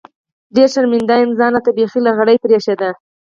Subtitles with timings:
[0.55, 2.89] ډېر شرمېدم ځان راته بيخي لغړ بريښېده.